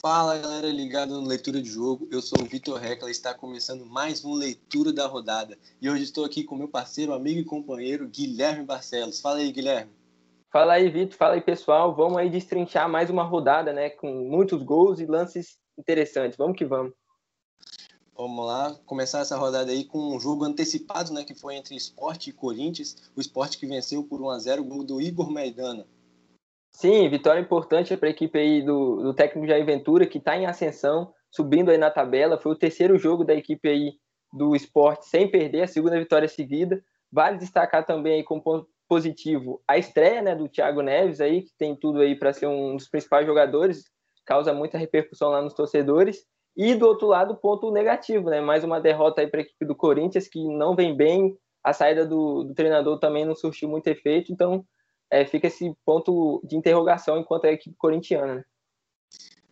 [0.00, 3.84] Fala galera ligado no Leitura de Jogo, eu sou o Vitor Recla e está começando
[3.84, 5.58] mais um Leitura da Rodada.
[5.82, 9.20] E hoje estou aqui com meu parceiro, amigo e companheiro Guilherme Barcelos.
[9.20, 9.90] Fala aí, Guilherme.
[10.52, 11.18] Fala aí, Vitor.
[11.18, 11.96] Fala aí, pessoal.
[11.96, 13.90] Vamos aí destrinchar mais uma rodada, né?
[13.90, 16.36] Com muitos gols e lances interessantes.
[16.38, 16.92] Vamos que vamos.
[18.16, 21.24] Vamos lá, começar essa rodada aí com um jogo antecipado, né?
[21.24, 23.10] Que foi entre Sport e Corinthians.
[23.16, 25.84] O Sport que venceu por 1 a 0 o gol do Igor Maidana.
[26.80, 30.46] Sim, vitória importante para a equipe aí do, do técnico Jair Ventura, que está em
[30.46, 32.38] ascensão, subindo aí na tabela.
[32.38, 33.94] Foi o terceiro jogo da equipe aí
[34.32, 36.80] do esporte sem perder, a segunda vitória seguida.
[37.10, 41.50] Vale destacar também aí como ponto positivo a estreia né, do Thiago Neves aí, que
[41.58, 43.82] tem tudo aí para ser um dos principais jogadores,
[44.24, 46.24] causa muita repercussão lá nos torcedores.
[46.56, 48.40] E do outro lado, ponto negativo, né?
[48.40, 51.36] Mais uma derrota aí para a equipe do Corinthians, que não vem bem.
[51.64, 54.64] A saída do, do treinador também não surtiu muito efeito, então
[55.10, 58.36] é, fica esse ponto de interrogação enquanto é a equipe corintiana.
[58.36, 58.44] Né?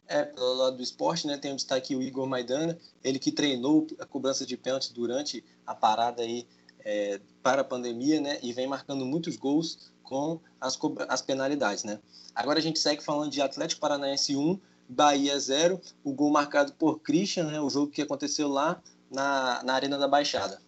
[0.08, 3.86] É, pelo lado do esporte, né, tem um destaque o Igor Maidana, ele que treinou
[3.98, 6.46] a cobrança de pênalti durante a parada aí
[6.84, 11.98] é, para a pandemia, né, e vem marcando muitos gols com as, as penalidades, né.
[12.34, 17.00] Agora a gente segue falando de Atlético Paranaense 1, Bahia 0, o gol marcado por
[17.00, 20.60] Christian, né, o jogo que aconteceu lá na, na Arena da Baixada.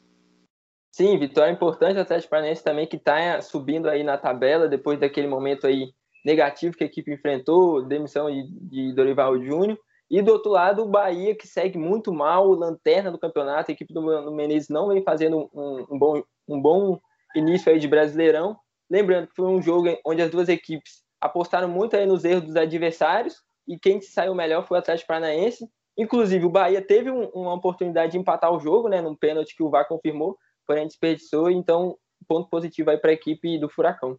[0.90, 5.26] Sim, vitória importante do Atlético Paranaense também, que está subindo aí na tabela depois daquele
[5.26, 5.92] momento aí
[6.24, 9.78] negativo que a equipe enfrentou, demissão de, de Dorival Júnior.
[10.10, 13.70] E do outro lado, o Bahia, que segue muito mal, lanterna do campeonato.
[13.70, 16.98] A equipe do, do Menezes não vem fazendo um, um, bom, um bom
[17.36, 18.56] início aí de Brasileirão.
[18.90, 22.56] Lembrando que foi um jogo onde as duas equipes apostaram muito aí nos erros dos
[22.56, 25.68] adversários e quem saiu melhor foi o Atlético Paranaense.
[25.96, 29.62] Inclusive, o Bahia teve um, uma oportunidade de empatar o jogo, né, num pênalti que
[29.62, 31.96] o VAR confirmou, porém desperdiçou, então
[32.28, 34.18] ponto positivo aí para a equipe do Furacão.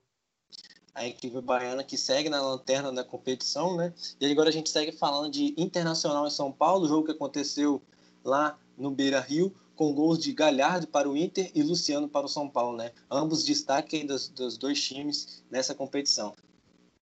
[0.95, 3.93] A equipe baiana que segue na lanterna da competição, né?
[4.19, 7.79] E agora a gente segue falando de Internacional em São Paulo, jogo que aconteceu
[8.23, 12.29] lá no Beira Rio, com gols de Galhardo para o Inter e Luciano para o
[12.29, 12.91] São Paulo, né?
[13.09, 16.35] Ambos destaque dos, dos dois times nessa competição.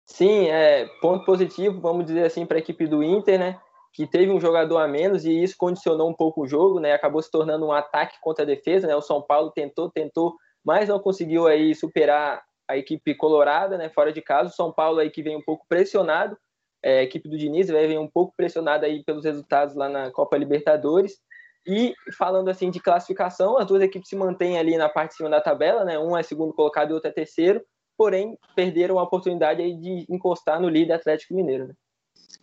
[0.06, 3.60] Sim, é ponto positivo, vamos dizer assim, para a equipe do Inter, né?
[3.94, 6.92] Que teve um jogador a menos e isso condicionou um pouco o jogo, né?
[6.92, 8.96] Acabou se tornando um ataque contra a defesa, né?
[8.96, 10.34] O São Paulo tentou, tentou,
[10.64, 13.88] mas não conseguiu aí superar a equipe colorada, né?
[13.88, 16.36] Fora de casa, o São Paulo aí que vem um pouco pressionado,
[16.82, 20.36] é, a equipe do Diniz vem um pouco pressionada aí pelos resultados lá na Copa
[20.36, 21.20] Libertadores.
[21.66, 25.30] E falando assim de classificação, as duas equipes se mantêm ali na parte de cima
[25.30, 25.98] da tabela, né?
[25.98, 27.64] Um é segundo colocado e outro é terceiro,
[27.96, 31.68] porém perderam a oportunidade aí de encostar no líder Atlético Mineiro.
[31.68, 31.74] Né?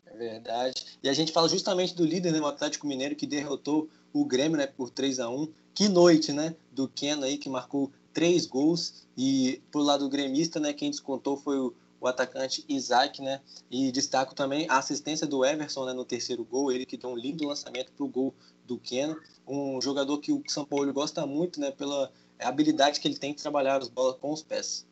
[0.06, 0.86] É verdade.
[1.02, 4.58] E a gente fala justamente do líder, né, o Atlético Mineiro, que derrotou o Grêmio
[4.58, 6.56] né, por 3 a 1 Que noite, né?
[6.72, 9.06] Do Keno aí, que marcou três gols.
[9.18, 13.40] E pro lado do gremista, né, quem descontou foi o, o atacante Isaac, né?
[13.70, 17.16] E destaco também a assistência do Everson né, no terceiro gol, ele que deu um
[17.16, 18.34] lindo lançamento pro gol
[18.66, 19.18] do Keno.
[19.48, 21.72] Um jogador que o São Paulo gosta muito, né?
[21.72, 24.86] Pela habilidade que ele tem de trabalhar as bolas com os pés.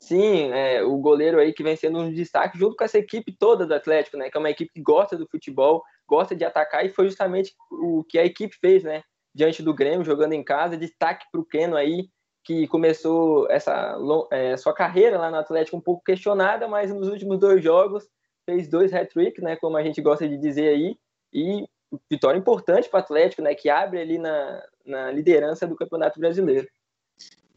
[0.00, 3.66] Sim, é, o goleiro aí que vem sendo um destaque junto com essa equipe toda
[3.66, 4.30] do Atlético, né?
[4.30, 8.04] Que é uma equipe que gosta do futebol, gosta de atacar e foi justamente o
[8.08, 9.02] que a equipe fez, né?
[9.34, 12.08] Diante do Grêmio, jogando em casa, destaque para o Keno aí,
[12.44, 13.98] que começou essa
[14.30, 18.08] é, sua carreira lá no Atlético um pouco questionada, mas nos últimos dois jogos
[18.46, 19.56] fez dois hat-trick, né?
[19.56, 20.96] Como a gente gosta de dizer aí,
[21.32, 21.66] e
[22.10, 23.54] vitória importante para o Atlético, né?
[23.54, 26.68] Que abre ali na, na liderança do Campeonato Brasileiro.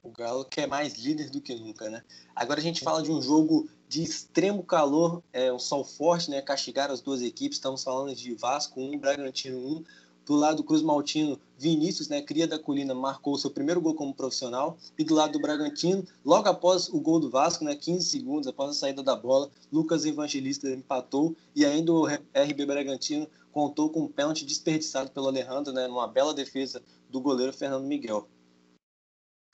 [0.04, 2.04] O Galo que é mais líder do que nunca, né?
[2.36, 6.42] Agora a gente fala de um jogo de extremo calor, é um sol forte, né?
[6.42, 7.60] Castigaram as duas equipes.
[7.60, 9.84] Estamos falando de Vasco 1, Bragantino 1.
[10.26, 14.14] Do lado do Cruz Maltino, Vinícius, né, cria da Colina, marcou seu primeiro gol como
[14.14, 14.76] profissional.
[14.98, 18.72] E do lado do Bragantino, logo após o gol do Vasco, né, 15 segundos após
[18.72, 21.36] a saída da bola, Lucas Evangelista empatou.
[21.56, 26.34] E ainda o RB Bragantino contou com um pênalti desperdiçado pelo Alejandro, né, numa bela
[26.34, 28.28] defesa do goleiro Fernando Miguel.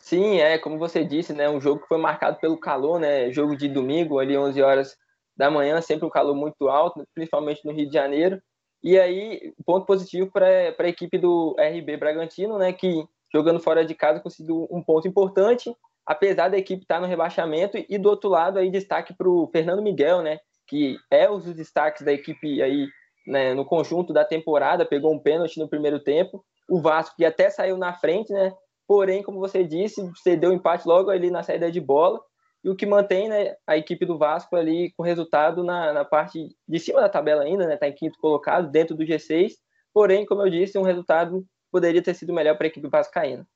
[0.07, 3.57] Sim, é, como você disse, né, um jogo que foi marcado pelo calor, né, jogo
[3.57, 4.95] de domingo, ali 11 horas
[5.35, 8.41] da manhã, sempre um calor muito alto, principalmente no Rio de Janeiro.
[8.81, 13.03] E aí, ponto positivo para a equipe do RB Bragantino, né, que
[13.33, 17.77] jogando fora de casa conseguiu um ponto importante, apesar da equipe estar tá no rebaixamento.
[17.77, 21.53] E do outro lado, aí destaque para o Fernando Miguel, né, que é um dos
[21.53, 22.87] destaques da equipe aí
[23.27, 26.45] né, no conjunto da temporada, pegou um pênalti no primeiro tempo.
[26.69, 28.53] O Vasco, que até saiu na frente, né,
[28.87, 32.19] porém, como você disse, cedeu empate logo ali na saída de bola,
[32.63, 36.55] e o que mantém né, a equipe do Vasco ali com resultado na, na parte
[36.67, 39.53] de cima da tabela ainda, está né, tá em quinto colocado, dentro do G6,
[39.93, 43.47] porém, como eu disse, um resultado poderia ter sido melhor para a equipe vascaína.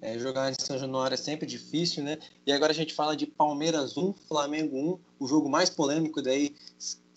[0.00, 2.18] É, jogar em São Januário é sempre difícil, né?
[2.46, 6.54] E agora a gente fala de Palmeiras 1, Flamengo 1, o jogo mais polêmico daí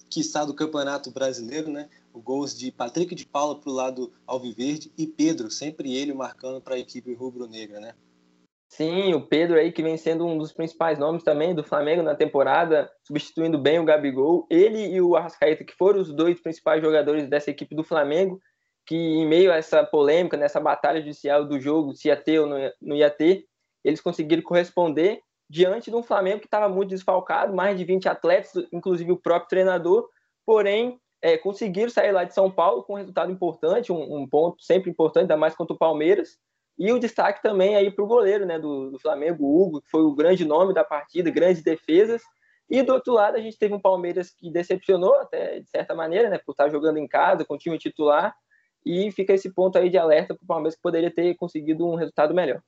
[0.09, 1.89] quiçá do Campeonato Brasileiro, né?
[2.19, 6.75] Gols de Patrick de Paula para o lado alviverde e Pedro, sempre ele marcando para
[6.75, 7.93] a equipe rubro-negra, né?
[8.67, 12.13] Sim, o Pedro aí que vem sendo um dos principais nomes também do Flamengo na
[12.13, 14.45] temporada, substituindo bem o Gabigol.
[14.47, 18.39] Ele e o Arrascaeta, que foram os dois principais jogadores dessa equipe do Flamengo,
[18.85, 22.47] que em meio a essa polêmica, nessa batalha judicial do jogo, se ia ter ou
[22.79, 23.45] não ia ter,
[23.83, 25.19] eles conseguiram corresponder
[25.49, 29.49] diante de um Flamengo que estava muito desfalcado, mais de 20 atletas, inclusive o próprio
[29.49, 30.07] treinador,
[30.45, 34.63] porém é, conseguiram sair lá de São Paulo com um resultado importante, um, um ponto
[34.63, 36.37] sempre importante, ainda mais contra o Palmeiras,
[36.77, 39.89] e o destaque também aí para o goleiro né, do, do, Flamengo, o Hugo, que
[39.89, 42.21] foi o grande nome da partida, grandes defesas.
[42.69, 46.29] E do outro lado, a gente teve um Palmeiras que decepcionou, até de certa maneira,
[46.29, 48.33] né, por estar jogando em casa, com o time titular.
[48.85, 51.95] E fica esse ponto aí de alerta para o Palmeiras que poderia ter conseguido um
[51.95, 52.61] resultado melhor.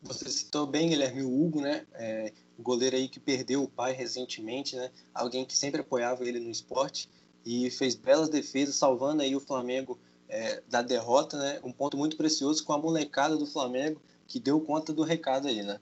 [0.00, 1.86] Você citou bem, Guilherme, o Hugo, né?
[1.92, 4.90] É, goleiro aí que perdeu o pai recentemente, né?
[5.14, 7.06] Alguém que sempre apoiava ele no esporte
[7.44, 9.98] e fez belas defesas, salvando aí o Flamengo
[10.28, 11.60] é, da derrota, né?
[11.64, 15.62] Um ponto muito precioso com a molecada do Flamengo que deu conta do recado aí,
[15.62, 15.80] né?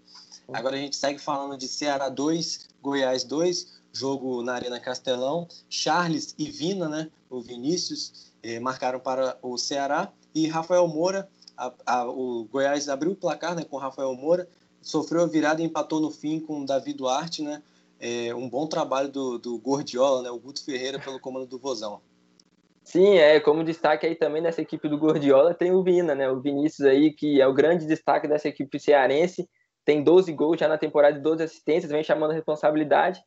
[0.51, 5.47] Agora a gente segue falando de Ceará 2, Goiás 2, jogo na Arena Castelão.
[5.69, 7.11] Charles e Vina, né?
[7.29, 13.13] O Vinícius eh, marcaram para o Ceará e Rafael Moura, a, a, o Goiás abriu
[13.13, 13.65] o placar, né?
[13.65, 14.49] Com Rafael Moura,
[14.81, 17.63] sofreu a virada e empatou no fim com Davi Duarte, né?
[18.01, 20.31] É, um bom trabalho do, do Gordiola, né?
[20.31, 22.01] O Guto Ferreira pelo comando do Vozão.
[22.85, 26.31] Sim, é, como destaque aí também nessa equipe do Gordiola tem o Vina, né?
[26.31, 29.47] O Vinícius aí, que é o grande destaque dessa equipe cearense,
[29.85, 33.21] tem 12 gols já na temporada e 12 assistências, vem chamando a responsabilidade.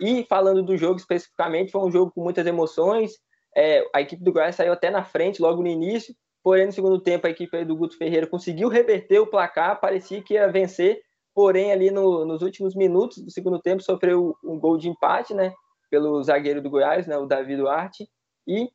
[0.00, 3.12] E falando do jogo especificamente, foi um jogo com muitas emoções.
[3.56, 7.00] É, a equipe do Goiás saiu até na frente logo no início, porém no segundo
[7.00, 11.00] tempo a equipe do Guto Ferreira conseguiu reverter o placar, parecia que ia vencer,
[11.36, 15.52] porém ali no, nos últimos minutos do segundo tempo sofreu um gol de empate, né?
[15.90, 17.18] Pelo zagueiro do Goiás, né?
[17.18, 18.08] O Davi Duarte.
[18.48, 18.70] E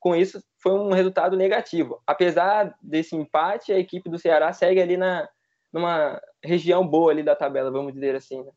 [0.00, 2.02] com isso foi um resultado negativo.
[2.04, 5.28] Apesar desse empate, a equipe do Ceará segue ali na
[5.72, 8.42] numa região boa ali da tabela, vamos dizer assim.
[8.42, 8.50] Né?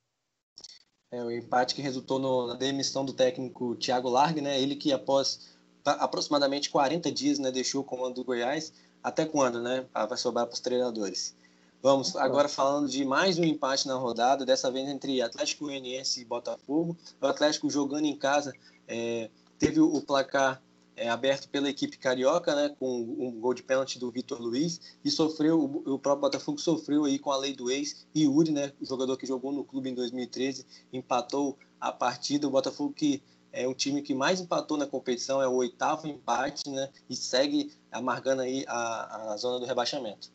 [1.11, 4.59] É, o empate que resultou no, na demissão do técnico Thiago Largue, né?
[4.59, 5.55] Ele que após
[5.85, 8.73] aproximadamente 40 dias, né, deixou o comando do Goiás.
[9.03, 9.85] Até quando, né?
[9.93, 11.35] Ah, vai sobrar para os treinadores.
[11.83, 16.23] Vamos agora falando de mais um empate na rodada, dessa vez entre Atlético Goianiense e
[16.23, 16.95] Botafogo.
[17.19, 18.53] O Atlético jogando em casa
[18.87, 20.63] é, teve o placar
[20.95, 25.11] é, aberto pela equipe carioca, né, com um gol de pênalti do Vitor Luiz, e
[25.11, 28.85] sofreu, o, próprio Botafogo sofreu aí com a lei do ex, e Yuri, né, o
[28.85, 33.21] jogador que jogou no clube em 2013, empatou a partida, o Botafogo que
[33.51, 37.73] é o time que mais empatou na competição, é o oitavo empate, né, e segue
[37.91, 40.31] amargando aí a, a zona do rebaixamento.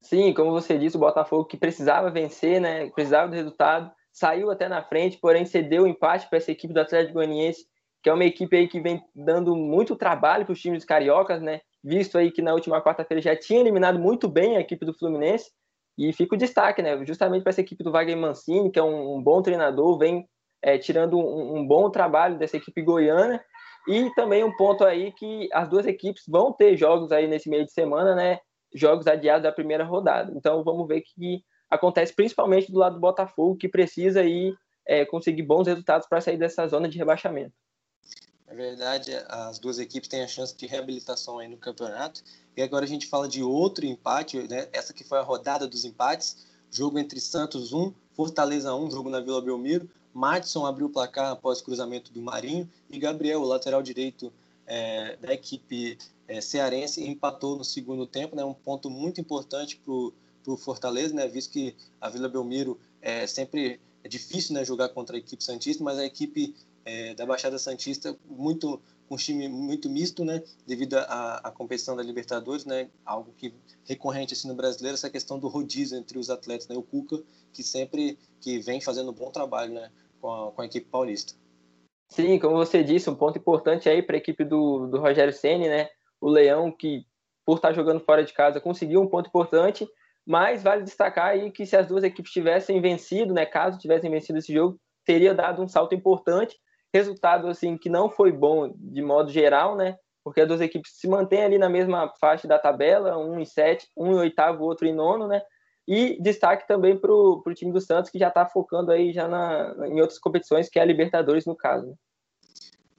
[0.00, 4.68] Sim, como você disse, o Botafogo que precisava vencer, né, precisava do resultado, saiu até
[4.68, 7.66] na frente, porém cedeu o empate para essa equipe do Atlético Goianiense,
[8.02, 11.60] que é uma equipe aí que vem dando muito trabalho para os times cariocas, né?
[11.82, 15.50] Visto aí que na última quarta-feira já tinha eliminado muito bem a equipe do Fluminense.
[15.96, 17.04] E fica o destaque, né?
[17.04, 20.28] Justamente para essa equipe do Wagner Mancini, que é um, um bom treinador, vem
[20.62, 23.42] é, tirando um, um, bom trabalho dessa equipe goiana.
[23.88, 27.64] E também um ponto aí que as duas equipes vão ter jogos aí nesse meio
[27.64, 28.38] de semana, né?
[28.74, 30.32] Jogos adiados da primeira rodada.
[30.36, 34.54] Então vamos ver que acontece principalmente do lado do Botafogo, que precisa aí
[34.86, 37.52] é, conseguir bons resultados para sair dessa zona de rebaixamento.
[38.46, 42.22] É verdade, as duas equipes têm a chance de reabilitação aí no campeonato.
[42.56, 44.68] E agora a gente fala de outro empate, né?
[44.72, 46.46] Essa que foi a rodada dos empates.
[46.70, 49.88] Jogo entre Santos 1, Fortaleza 1, jogo na Vila Belmiro.
[50.14, 52.68] Madison abriu o placar após o cruzamento do Marinho.
[52.88, 54.32] E Gabriel, o lateral direito
[54.68, 55.98] é, da equipe
[56.28, 58.36] é, cearense, empatou no segundo tempo.
[58.36, 58.44] Né?
[58.44, 61.26] Um ponto muito importante para o Fortaleza, né?
[61.26, 65.82] visto que a Vila Belmiro é sempre é difícil né, jogar contra a equipe Santista,
[65.82, 71.50] mas a equipe é, da Baixada Santista muito um time muito misto, né, devido à,
[71.54, 76.18] competição da Libertadores, né, algo que recorrente assim no brasileiro essa questão do rodízio entre
[76.18, 77.22] os atletas, né, o Cuca
[77.52, 81.34] que sempre que vem fazendo um bom trabalho, né, com a, com a equipe paulista.
[82.10, 85.68] Sim, como você disse, um ponto importante aí para a equipe do, do Rogério Ceni,
[85.68, 85.88] né,
[86.20, 87.04] o Leão que
[87.44, 89.86] por estar jogando fora de casa conseguiu um ponto importante,
[90.26, 94.38] mas vale destacar aí que se as duas equipes tivessem vencido, né, caso tivessem vencido
[94.38, 96.56] esse jogo, teria dado um salto importante
[96.92, 99.96] Resultado assim que não foi bom de modo geral, né?
[100.24, 103.86] Porque as duas equipes se mantêm ali na mesma faixa da tabela, um em sete,
[103.96, 105.42] um em oitavo, outro em nono, né?
[105.88, 109.74] E destaque também para o time do Santos, que já está focando aí já na,
[109.88, 111.86] em outras competições, que é a Libertadores, no caso.
[111.86, 111.94] Né?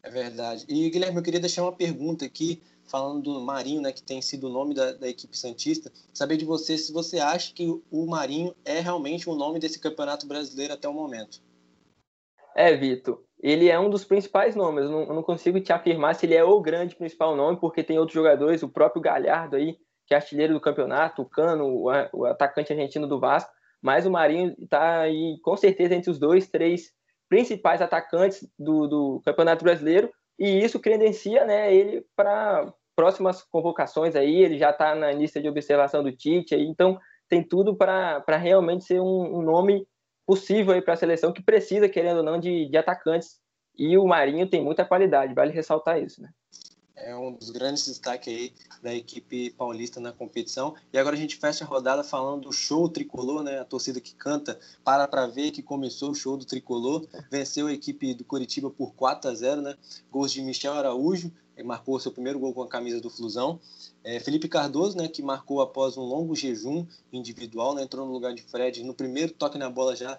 [0.02, 0.66] É verdade.
[0.68, 4.48] E, Guilherme, eu queria deixar uma pergunta aqui, falando do Marinho, né, que tem sido
[4.48, 5.92] o nome da, da equipe Santista.
[6.12, 10.26] Saber de você se você acha que o Marinho é realmente o nome desse campeonato
[10.26, 11.44] brasileiro até o momento.
[12.56, 14.84] É, Vitor ele é um dos principais nomes.
[14.84, 17.84] Eu não, eu não, consigo te afirmar se ele é o grande principal nome, porque
[17.84, 19.78] tem outros jogadores, o próprio Galhardo aí,
[20.10, 24.12] que é artilheiro do campeonato, o Cano, o, o atacante argentino do Vasco, mas o
[24.12, 26.92] Marinho está aí com certeza entre os dois, três
[27.30, 34.42] principais atacantes do, do Campeonato Brasileiro, e isso credencia né, ele para próximas convocações aí,
[34.42, 37.00] ele já está na lista de observação do Tite, aí, então
[37.30, 39.88] tem tudo para realmente ser um, um nome
[40.26, 43.40] possível para a seleção que precisa, querendo ou não, de, de atacantes.
[43.78, 46.30] E o Marinho tem muita qualidade, vale ressaltar isso, né?
[47.02, 50.76] É um dos grandes destaques aí da equipe paulista na competição.
[50.92, 53.60] E agora a gente fecha a rodada falando do show tricolor, né?
[53.60, 57.06] A torcida que canta para para ver que começou o show do tricolor.
[57.30, 59.76] Venceu a equipe do Curitiba por 4 a 0, né?
[60.12, 63.60] Gols de Michel Araújo, que marcou seu primeiro gol com a camisa do Flusão.
[64.04, 68.34] É, Felipe Cardoso, né, que marcou após um longo jejum individual, né, entrou no lugar
[68.34, 70.18] de Fred no primeiro toque na bola já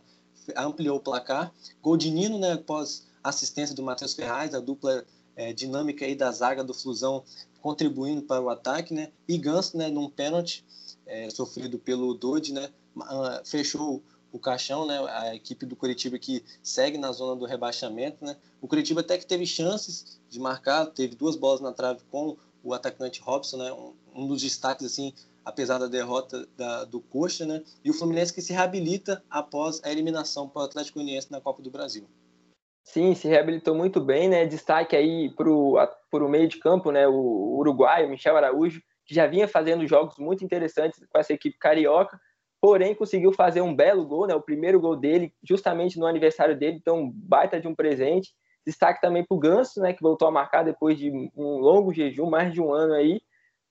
[0.56, 1.52] ampliou o placar.
[1.82, 5.04] Gol de Nino, né, após assistência do Matheus Ferraz, a dupla
[5.36, 7.24] é, dinâmica aí da zaga do Flusão
[7.60, 9.10] contribuindo para o ataque, né?
[9.28, 10.64] E Ganso, né, num pênalti
[11.06, 14.98] é, sofrido pelo Dodi, né, ah, fechou o caixão, né?
[15.08, 18.36] A equipe do Curitiba que segue na zona do rebaixamento, né?
[18.60, 22.74] O Curitiba até que teve chances de marcar, teve duas bolas na trave com o
[22.74, 23.72] atacante Robson, né?
[23.72, 25.12] Um, um dos destaques assim,
[25.44, 27.62] apesar da derrota da, do Coxa, né?
[27.84, 31.62] E o Fluminense que se reabilita após a eliminação para o Atlético Uniense na Copa
[31.62, 32.06] do Brasil.
[32.92, 34.44] Sim, se reabilitou muito bem, né?
[34.44, 37.06] Destaque aí para o meio de campo, né?
[37.06, 42.20] O uruguaio, Michel Araújo, que já vinha fazendo jogos muito interessantes com essa equipe carioca,
[42.60, 44.34] porém conseguiu fazer um belo gol, né?
[44.34, 48.32] O primeiro gol dele, justamente no aniversário dele, então baita de um presente.
[48.66, 49.92] Destaque também para o Ganso, né?
[49.92, 53.20] Que voltou a marcar depois de um longo jejum, mais de um ano aí.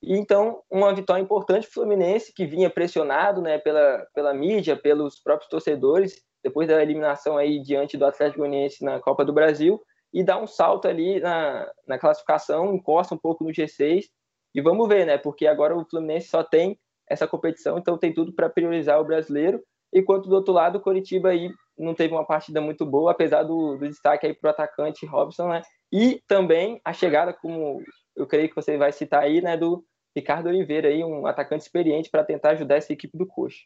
[0.01, 5.49] E, então, uma vitória importante Fluminense, que vinha pressionado né, pela, pela mídia, pelos próprios
[5.49, 9.81] torcedores, depois da eliminação aí diante do Atlético Goianiense na Copa do Brasil
[10.13, 14.05] e dá um salto ali na, na classificação, encosta um pouco no G6
[14.53, 15.17] e vamos ver, né?
[15.17, 19.61] Porque agora o Fluminense só tem essa competição, então tem tudo para priorizar o brasileiro.
[19.93, 23.77] Enquanto do outro lado, o Coritiba aí não teve uma partida muito boa, apesar do,
[23.77, 25.61] do destaque aí para o atacante Robson, né?
[25.91, 27.81] E também a chegada, como
[28.15, 29.83] eu creio que você vai citar aí, né, do
[30.15, 33.59] Ricardo Oliveira aí, um atacante experiente para tentar ajudar essa equipe do Coxa.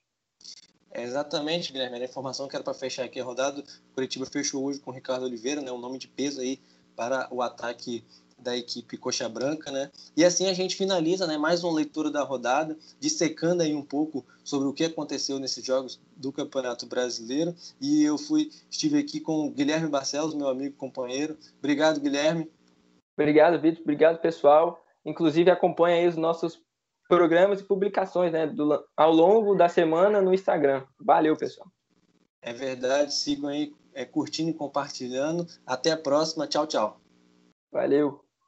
[0.95, 1.97] Exatamente, Guilherme.
[1.97, 4.93] A informação que era para fechar aqui a rodada, o Curitiba fechou hoje com o
[4.93, 6.59] Ricardo Oliveira, né, um nome de peso aí
[6.95, 8.03] para o ataque
[8.37, 9.89] da equipe Coxa Branca, né?
[10.15, 14.23] E assim a gente finaliza, né, mais uma leitura da rodada, dissecando aí um pouco
[14.43, 17.55] sobre o que aconteceu nesses jogos do Campeonato Brasileiro.
[17.79, 21.37] E eu fui estive aqui com o Guilherme Barcelos, meu amigo companheiro.
[21.59, 22.51] Obrigado, Guilherme.
[23.17, 23.81] Obrigado, Vitor.
[23.81, 24.83] Obrigado, pessoal.
[25.05, 26.59] Inclusive acompanha aí os nossos
[27.15, 30.83] programas e publicações né, do, ao longo da semana no Instagram.
[30.99, 31.67] Valeu, pessoal.
[32.41, 35.47] É verdade, sigam aí é, curtindo e compartilhando.
[35.65, 36.47] Até a próxima.
[36.47, 36.99] Tchau, tchau.
[37.71, 38.22] Valeu.